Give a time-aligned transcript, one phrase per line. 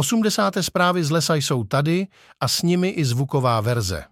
[0.00, 0.54] 80.
[0.60, 2.06] zprávy z lesa jsou tady
[2.40, 4.04] a s nimi i zvuková verze.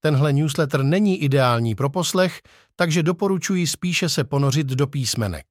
[0.00, 2.42] Tenhle newsletter není ideální pro poslech,
[2.76, 5.46] takže doporučuji spíše se ponořit do písmenek.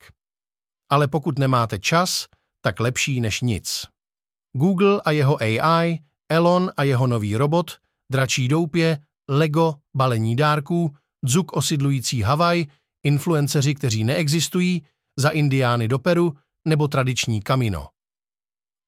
[0.92, 2.28] Ale pokud nemáte čas,
[2.62, 3.86] tak lepší než nic.
[4.54, 6.00] Google a jeho AI,
[6.30, 7.72] Elon a jeho nový robot,
[8.12, 9.00] dračí doupě,
[9.30, 10.96] Lego, balení dárků,
[11.26, 12.66] dzuk osidlující Havaj,
[13.04, 14.84] influenceři, kteří neexistují,
[15.20, 16.34] za indiány do Peru
[16.68, 17.93] nebo tradiční kamino.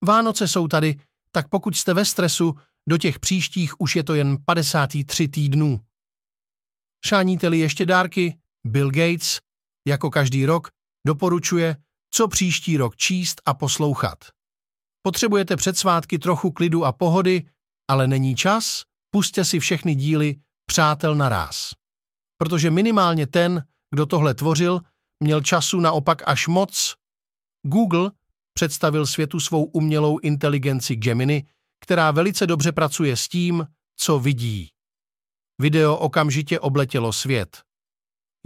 [0.04, 1.00] Vánoce jsou tady,
[1.32, 2.55] tak pokud jste ve stresu,
[2.90, 5.80] do těch příštích už je to jen 53 týdnů.
[7.05, 9.39] Šáníte-li ještě dárky, Bill Gates,
[9.88, 10.70] jako každý rok,
[11.08, 11.77] doporučuje,
[12.12, 14.17] co příští rok číst a poslouchat.
[15.02, 17.50] Potřebujete před svátky trochu klidu a pohody,
[17.88, 21.72] ale není čas, puste si všechny díly Přátel naráz.
[22.38, 24.81] Protože minimálně ten, kdo tohle tvořil,
[25.20, 26.95] měl času naopak až moc.
[27.64, 28.12] Google
[28.59, 31.44] představil světu svou umělou inteligenci Gemini,
[31.84, 34.70] která velice dobře pracuje s tím, co vidí.
[35.61, 37.61] Video okamžitě obletělo svět.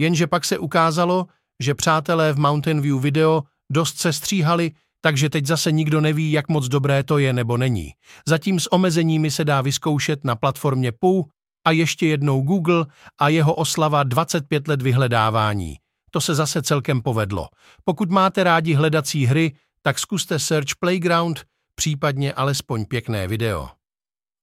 [0.00, 1.26] Jenže pak se ukázalo,
[1.62, 6.48] že přátelé v Mountain View Video dost se stříhali, takže teď zase nikdo neví, jak
[6.48, 7.90] moc dobré to je nebo není.
[8.28, 11.28] Zatím s omezeními se dá vyzkoušet na platformě PU
[11.66, 12.86] a ještě jednou Google
[13.20, 15.76] a jeho oslava 25 let vyhledávání.
[16.10, 17.48] To se zase celkem povedlo.
[17.84, 23.68] Pokud máte rádi hledací hry, tak zkuste Search Playground, případně alespoň pěkné video.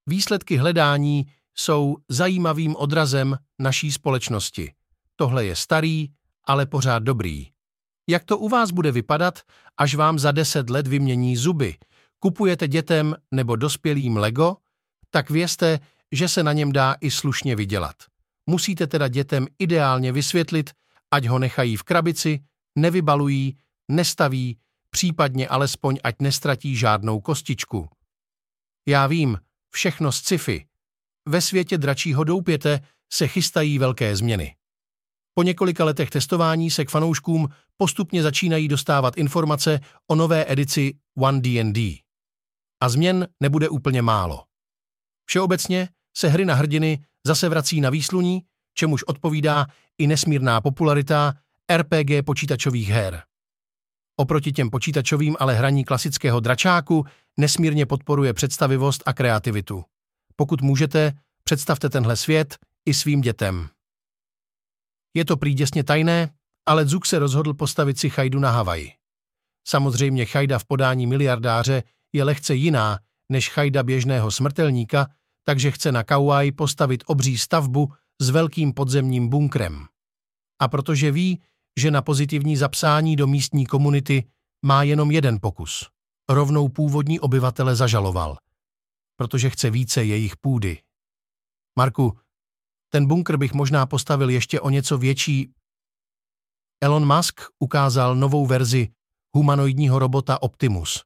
[0.07, 4.73] Výsledky hledání jsou zajímavým odrazem naší společnosti.
[5.15, 6.09] Tohle je starý,
[6.43, 7.47] ale pořád dobrý.
[8.09, 9.39] Jak to u vás bude vypadat,
[9.77, 11.77] až vám za deset let vymění zuby?
[12.19, 14.57] Kupujete dětem nebo dospělým Lego?
[15.09, 15.79] Tak vězte,
[16.11, 17.95] že se na něm dá i slušně vydělat.
[18.49, 20.71] Musíte teda dětem ideálně vysvětlit,
[21.11, 22.39] ať ho nechají v krabici,
[22.75, 23.57] nevybalují,
[23.91, 24.57] nestaví,
[24.89, 27.89] případně alespoň ať nestratí žádnou kostičku.
[28.87, 29.37] Já vím,
[29.69, 30.65] všechno z sci-fi.
[31.27, 32.79] Ve světě dračího doupěte
[33.13, 34.55] se chystají velké změny.
[35.33, 37.47] Po několika letech testování se k fanouškům
[37.77, 41.97] postupně začínají dostávat informace o nové edici One D&D.
[42.81, 44.43] A změn nebude úplně málo.
[45.25, 48.41] Všeobecně se hry na hrdiny zase vrací na výsluní,
[48.73, 49.67] čemuž odpovídá
[49.97, 51.33] i nesmírná popularita
[51.77, 53.23] RPG počítačových her.
[54.19, 57.05] Oproti těm počítačovým ale hraní klasického dračáku
[57.39, 59.83] nesmírně podporuje představivost a kreativitu.
[60.35, 61.13] Pokud můžete,
[61.43, 63.69] představte tenhle svět i svým dětem.
[65.13, 66.33] Je to prý děsně tajné,
[66.65, 68.91] ale Zuk se rozhodl postavit si chajdu na Havaji.
[69.67, 72.99] Samozřejmě chajda v podání miliardáře je lehce jiná
[73.31, 75.07] než chajda běžného smrtelníka,
[75.43, 79.85] takže chce na Kauai postavit obří stavbu s velkým podzemním bunkrem.
[80.61, 81.41] A protože ví,
[81.77, 84.23] že na pozitivní zapsání do místní komunity
[84.65, 85.89] má jenom jeden pokus.
[86.29, 88.37] Rovnou původní obyvatele zažaloval,
[89.15, 90.81] protože chce více jejich půdy.
[91.79, 92.19] Marku,
[92.89, 95.53] ten bunkr bych možná postavil ještě o něco větší.
[96.83, 98.89] Elon Musk ukázal novou verzi
[99.35, 101.03] humanoidního robota Optimus.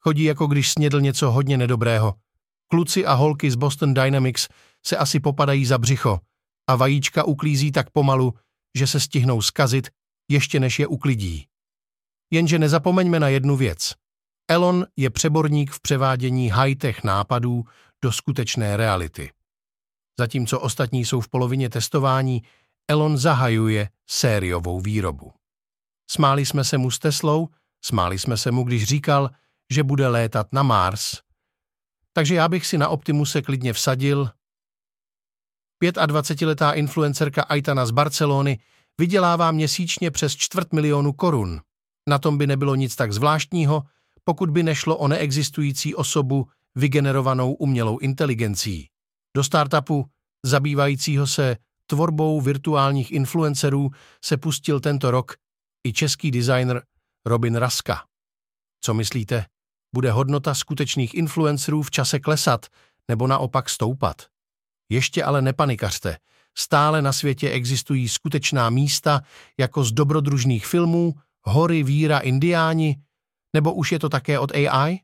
[0.00, 2.14] Chodí jako když snědl něco hodně nedobrého.
[2.68, 4.48] Kluci a holky z Boston Dynamics
[4.86, 6.20] se asi popadají za břicho
[6.68, 8.34] a vajíčka uklízí tak pomalu,
[8.76, 9.88] že se stihnou skazit,
[10.30, 11.46] ještě než je uklidí.
[12.30, 13.94] Jenže nezapomeňme na jednu věc.
[14.48, 17.64] Elon je přeborník v převádění high-tech nápadů
[18.04, 19.30] do skutečné reality.
[20.18, 22.42] Zatímco ostatní jsou v polovině testování,
[22.88, 25.32] Elon zahajuje sériovou výrobu.
[26.10, 27.48] Smáli jsme se mu s Teslou,
[27.84, 29.30] smáli jsme se mu, když říkal,
[29.72, 31.20] že bude létat na Mars.
[32.12, 34.30] Takže já bych si na Optimuse klidně vsadil,
[35.90, 38.58] 25-letá influencerka Aitana z Barcelony
[39.00, 41.60] vydělává měsíčně přes čtvrt milionu korun.
[42.08, 43.82] Na tom by nebylo nic tak zvláštního,
[44.24, 48.88] pokud by nešlo o neexistující osobu vygenerovanou umělou inteligencí.
[49.36, 50.06] Do startupu,
[50.44, 51.56] zabývajícího se
[51.86, 53.90] tvorbou virtuálních influencerů,
[54.24, 55.34] se pustil tento rok
[55.86, 56.82] i český designer
[57.26, 58.04] Robin Raska.
[58.80, 59.46] Co myslíte?
[59.94, 62.66] Bude hodnota skutečných influencerů v čase klesat
[63.08, 64.31] nebo naopak stoupat?
[64.92, 66.16] Ještě ale nepanikařte.
[66.58, 69.20] Stále na světě existují skutečná místa,
[69.58, 72.96] jako z dobrodružných filmů, hory, víra, indiáni,
[73.54, 75.00] nebo už je to také od AI?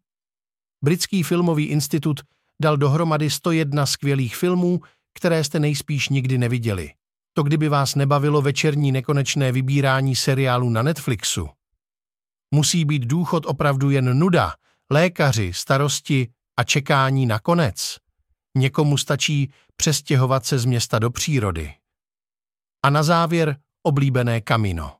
[0.84, 2.20] Britský filmový institut
[2.62, 4.80] dal dohromady 101 skvělých filmů,
[5.14, 6.92] které jste nejspíš nikdy neviděli.
[7.32, 11.48] To kdyby vás nebavilo večerní nekonečné vybírání seriálu na Netflixu.
[12.54, 14.54] Musí být důchod opravdu jen nuda,
[14.90, 18.07] lékaři, starosti a čekání na konec.
[18.56, 21.74] Někomu stačí přestěhovat se z města do přírody.
[22.82, 24.96] A na závěr oblíbené kamino.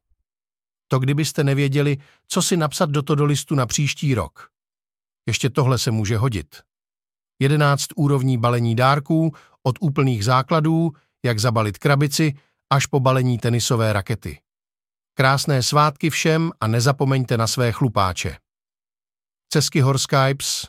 [0.88, 1.96] To kdybyste nevěděli,
[2.28, 4.50] co si napsat do toho listu na příští rok.
[5.26, 6.62] Ještě tohle se může hodit.
[7.40, 10.92] 11 úrovní balení dárků od úplných základů,
[11.24, 12.34] jak zabalit krabici,
[12.70, 14.40] až po balení tenisové rakety.
[15.14, 18.36] Krásné svátky všem a nezapomeňte na své chlupáče.
[19.52, 20.68] Cesky Horskypes